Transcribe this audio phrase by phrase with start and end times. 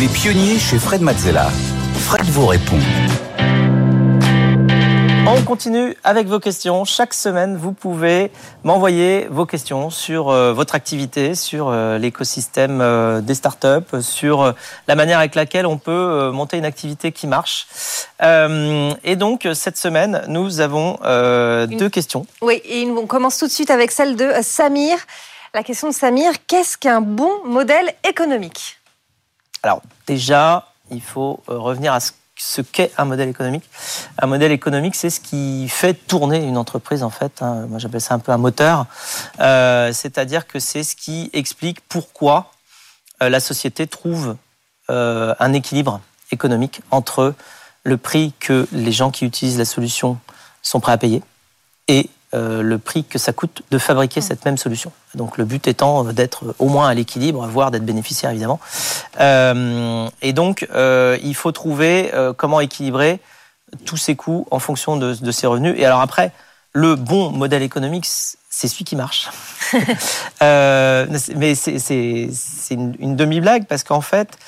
[0.00, 1.48] Les pionniers chez Fred Mazzella.
[1.94, 2.78] Fred vous répond.
[5.26, 6.84] On continue avec vos questions.
[6.84, 8.30] Chaque semaine, vous pouvez
[8.62, 14.54] m'envoyer vos questions sur euh, votre activité, sur euh, l'écosystème euh, des startups, sur
[14.86, 17.66] la manière avec laquelle on peut monter une activité qui marche.
[18.22, 20.96] et donc, cette semaine, nous avons
[21.66, 22.24] deux questions.
[22.40, 24.96] Oui, et on commence tout de suite avec celle de Samir.
[25.54, 28.77] La question de Samir, qu'est-ce qu'un bon modèle économique?
[29.62, 33.64] Alors, déjà, il faut revenir à ce qu'est un modèle économique.
[34.18, 37.42] Un modèle économique, c'est ce qui fait tourner une entreprise, en fait.
[37.42, 37.66] Hein.
[37.68, 38.86] Moi, j'appelle ça un peu un moteur.
[39.40, 42.52] Euh, c'est-à-dire que c'est ce qui explique pourquoi
[43.22, 44.36] euh, la société trouve
[44.90, 47.34] euh, un équilibre économique entre
[47.84, 50.18] le prix que les gens qui utilisent la solution
[50.62, 51.22] sont prêts à payer
[51.88, 54.92] et euh, le prix que ça coûte de fabriquer cette même solution.
[55.14, 58.60] Donc le but étant d'être au moins à l'équilibre, voire d'être bénéficiaire évidemment.
[59.20, 63.20] Euh, et donc euh, il faut trouver comment équilibrer
[63.84, 65.74] tous ces coûts en fonction de, de, ces revenus.
[65.76, 66.32] Et alors après,
[66.72, 69.28] le bon modèle économique, c'est celui qui marche.
[70.40, 72.30] mais c'est
[72.70, 74.38] une, une demi-blague parce qu'en fait,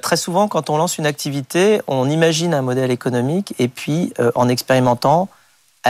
[0.00, 4.48] très souvent, quand on lance une activité, on imagine un modèle économique et puis en
[4.48, 5.28] expérimentant,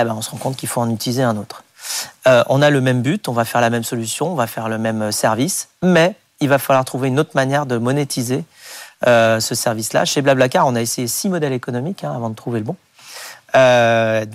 [0.00, 1.62] eh ben, on se rend compte qu'il faut en utiliser un autre.
[2.26, 4.68] Euh, on a le même but, on va faire la même solution, on va faire
[4.68, 8.44] le même euh, service, mais il va falloir trouver une autre manière de monétiser
[9.06, 10.04] euh, ce service-là.
[10.04, 12.76] Chez Blablacar, on a essayé six modèles économiques hein, avant de trouver le bon.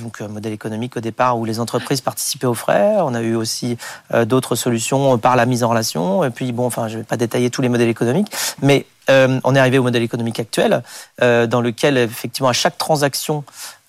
[0.01, 2.95] donc modèle économique au départ où les entreprises participaient aux frais.
[3.01, 3.77] On a eu aussi
[4.25, 6.23] d'autres solutions par la mise en relation.
[6.23, 8.31] Et puis bon, enfin, je vais pas détailler tous les modèles économiques,
[8.63, 10.81] mais on est arrivé au modèle économique actuel
[11.19, 13.43] dans lequel effectivement à chaque transaction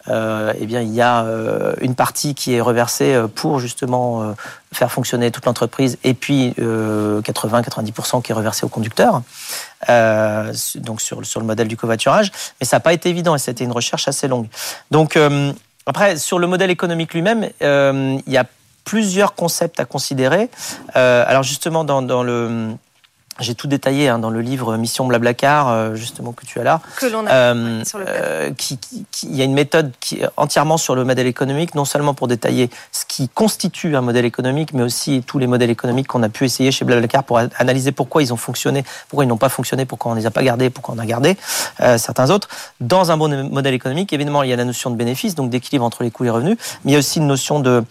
[0.09, 4.35] euh, eh bien, il y a euh, une partie qui est reversée euh, pour justement
[4.73, 9.23] faire fonctionner toute l'entreprise, et puis 80-90% qui est reversé au conducteur,
[9.89, 12.33] donc sur, sur le modèle du covoiturage.
[12.61, 14.47] Mais ça n'a pas été évident, et c'était une recherche assez longue.
[14.91, 15.19] Donc,
[15.87, 18.47] après, sur le modèle économique lui-même, il y a
[18.85, 20.49] plusieurs concepts à considérer.
[20.95, 22.75] alors justement, dans le
[23.41, 26.81] j'ai tout détaillé hein, dans le livre Mission Blablacar, euh, justement que tu as là.
[26.97, 28.79] Que l'on a euh, sur le euh, qui,
[29.23, 32.29] Il y a une méthode qui est entièrement sur le modèle économique, non seulement pour
[32.29, 36.29] détailler ce qui constitue un modèle économique, mais aussi tous les modèles économiques qu'on a
[36.29, 39.87] pu essayer chez Blablacar pour analyser pourquoi ils ont fonctionné, pourquoi ils n'ont pas fonctionné,
[39.87, 41.37] pourquoi on ne les a pas gardés, pourquoi on a gardé
[41.97, 42.49] certains autres.
[42.81, 45.85] Dans un bon modèle économique, évidemment, il y a la notion de bénéfice, donc d'équilibre
[45.85, 47.85] entre les coûts et les revenus, mais il y a aussi une notion de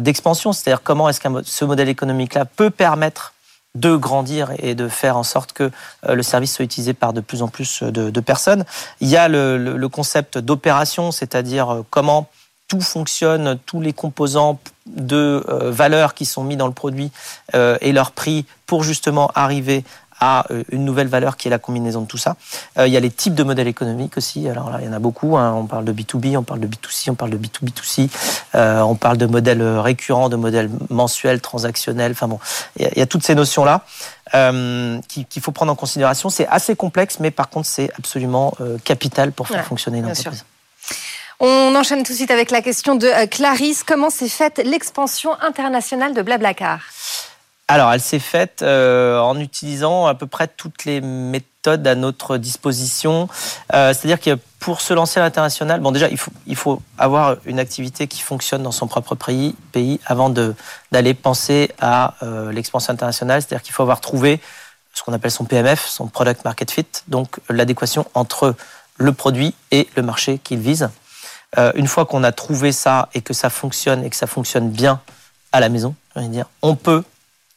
[0.00, 3.32] d'expansion, c'est-à-dire comment est-ce que ce modèle économique-là peut permettre
[3.74, 5.70] de grandir et de faire en sorte que
[6.06, 8.64] euh, le service soit utilisé par de plus en plus de, personnes.
[9.00, 12.28] Il y a le, concept d'opération, c'est-à-dire euh, comment
[12.68, 17.10] tout fonctionne, tous les composants de euh, valeur qui sont mis dans le produit
[17.54, 19.84] et leur prix pour justement arriver
[20.22, 22.36] à euh, une nouvelle valeur qui est la combinaison de tout ça.
[22.78, 24.48] Euh, il y a les types de modèles économiques aussi.
[24.48, 25.36] Alors là, il y en a beaucoup.
[25.36, 25.52] Hein.
[25.52, 28.08] On parle de B2B, on parle de B2C, on parle de B2B2C.
[28.54, 32.12] Euh, on parle de modèles récurrents, de modèles mensuels, transactionnels.
[32.12, 32.38] Enfin bon,
[32.78, 33.84] il y a, toutes ces notions-là
[35.08, 36.30] qu'il faut prendre en considération.
[36.30, 40.44] C'est assez complexe, mais par contre, c'est absolument capital pour faire fonctionner une entreprise.
[41.40, 43.82] On enchaîne tout de suite avec la question de Clarisse.
[43.82, 46.80] Comment s'est faite l'expansion internationale de Blablacar?
[47.72, 52.36] Alors, elle s'est faite euh, en utilisant à peu près toutes les méthodes à notre
[52.36, 53.30] disposition.
[53.72, 56.08] Euh, c'est-à-dire que pour se lancer à l'international, bon déjà,
[56.46, 61.70] il faut, avoir une activité qui fonctionne dans son propre pays, pays avant d'aller penser
[61.80, 63.40] à euh, l'expansion internationale.
[63.40, 64.38] C'est-à-dire qu'il faut avoir trouvé
[64.92, 68.54] ce qu'on appelle son PMF, son Product Market Fit, donc l'adéquation entre
[68.98, 70.90] le produit et le marché qu'il vise.
[71.74, 75.00] une fois qu'on a trouvé ça et que ça fonctionne et que ça fonctionne bien
[75.52, 77.02] à la maison, dire, on peut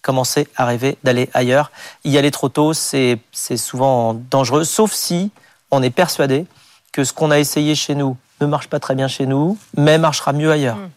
[0.06, 1.72] commencer à rêver d'aller ailleurs.
[2.04, 3.20] Y aller trop tôt, c'est
[3.58, 5.32] souvent dangereux, sauf si
[5.72, 6.46] on est persuadé
[6.94, 9.98] que ce qu'on a essayé chez nous ne marche pas très bien chez nous, mais
[9.98, 10.78] marchera mieux ailleurs.
[10.78, 10.90] Mm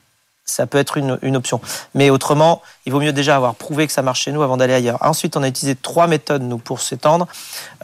[0.48, 1.60] ça peut être une, option.
[1.94, 4.74] Mais autrement, il vaut mieux déjà avoir prouvé que ça marche chez nous avant d'aller
[4.74, 4.98] ailleurs.
[5.02, 7.26] Ensuite, on a utilisé trois méthodes nous pour s'étendre.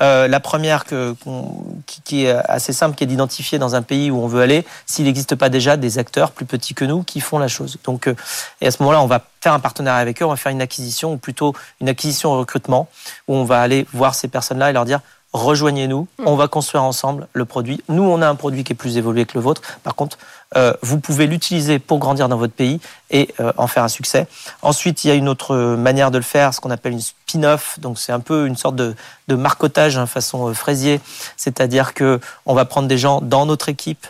[0.00, 4.26] Euh, la première qui, est assez simple, qui est d'identifier dans un pays où on
[4.26, 7.48] veut aller s'il n'existe pas déjà des acteurs plus petits que nous qui font la
[7.48, 7.78] chose.
[7.84, 8.16] Donc, euh,
[8.60, 10.62] et à ce moment-là, on va faire un partenariat avec eux, on va faire une
[10.62, 12.88] acquisition ou plutôt une acquisition au recrutement
[13.28, 15.00] où on va aller voir ces personnes-là et leur dire
[15.34, 16.26] rejoignez-nous, hmm.
[16.26, 17.82] on va construire ensemble le produit.
[17.88, 19.60] Nous, on a un produit qui est plus évolué que le vôtre.
[19.82, 20.16] Par contre,
[20.56, 24.28] euh, vous pouvez l'utiliser pour grandir dans votre pays et euh, en faire un succès.
[24.62, 27.80] Ensuite, il y a une autre manière de le faire, ce qu'on appelle une spin-off.
[27.80, 28.94] Donc, c'est un peu une sorte de,
[29.26, 31.00] de marcotage, hein, façon euh, fraisier.
[31.36, 34.06] C'est-à-dire que on va prendre des gens dans notre équipe.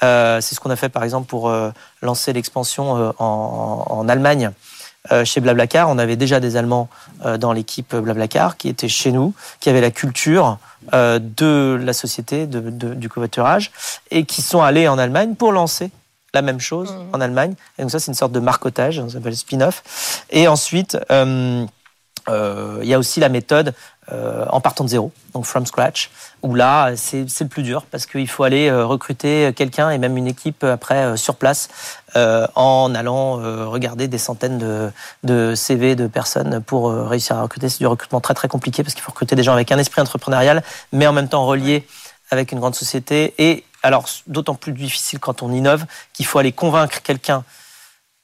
[0.00, 1.52] c'est ce qu'on a fait, par exemple, pour
[2.02, 4.52] lancer l'expansion en, en Allemagne.
[5.12, 6.88] Euh, chez Blablacar, on avait déjà des Allemands
[7.24, 10.58] euh, dans l'équipe Blablacar qui étaient chez nous, qui avaient la culture
[10.92, 13.72] de la société du covoiturage
[14.10, 15.90] et qui sont allés en Allemagne pour lancer
[16.32, 17.14] la même chose mmh.
[17.14, 17.54] en Allemagne.
[17.76, 20.24] Et donc ça, c'est une sorte de marcotage, on s'appelle spin-off.
[20.30, 20.96] Et ensuite,
[22.28, 23.74] il y a aussi la méthode
[24.10, 26.10] euh, en partant de zéro, donc from scratch,
[26.42, 30.16] où là, c'est le plus dur parce qu'il faut aller euh, recruter quelqu'un et même
[30.16, 31.68] une équipe après euh, sur place
[32.14, 33.34] en allant
[33.70, 34.90] regarder des centaines de,
[35.24, 37.68] de, CV de personnes pour réussir à recruter.
[37.68, 40.00] C'est du recrutement très très compliqué parce qu'il faut recruter des gens avec un esprit
[40.00, 41.86] entrepreneurial, mais en même temps relié
[42.30, 43.34] avec une grande société.
[43.38, 47.44] Et alors, d'autant plus difficile quand on innove qu'il faut aller convaincre quelqu'un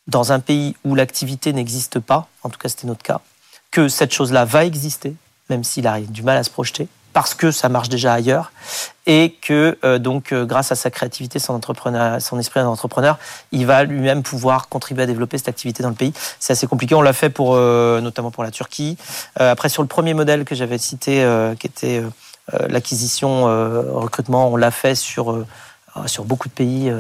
[0.06, 3.20] dans un pays où l'activité n'existe pas, en tout cas c'était notre cas,
[3.74, 5.16] que cette chose-là va exister,
[5.50, 8.52] même s'il a du mal à se projeter, parce que ça marche déjà ailleurs,
[9.06, 13.18] et que euh, donc euh, grâce à sa créativité, son, entrepreneur, son esprit d'entrepreneur,
[13.50, 16.12] il va lui-même pouvoir contribuer à développer cette activité dans le pays.
[16.38, 16.94] C'est assez compliqué.
[16.94, 18.96] On l'a fait pour euh, notamment pour la Turquie.
[19.34, 21.26] après sur le premier modèle que j'avais cité,
[21.58, 22.02] qui était
[22.68, 23.44] l'acquisition
[23.94, 25.44] recrutement, on l'a fait sur
[26.06, 26.92] sur beaucoup de pays.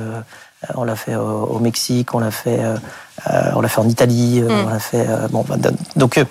[0.74, 2.60] on l'a fait au Mexique, on l'a fait,
[3.54, 4.50] on l'a fait en Italie, mm.
[4.50, 5.06] on l'a fait.
[5.30, 5.56] bon, bah,
[5.96, 6.24] donc euh,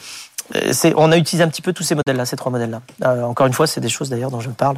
[0.96, 2.82] on a utilisé un petit peu tous ces modèles-là, ces trois modèles-là.
[3.04, 4.78] Euh, encore une fois, c'est des choses d'ailleurs dont je parle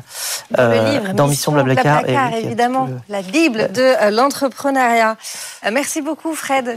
[0.57, 2.03] euh, dans Mission, Blablacar,
[2.35, 5.17] évidemment, la bible de l'entrepreneuriat.
[5.71, 6.73] merci beaucoup, Fred.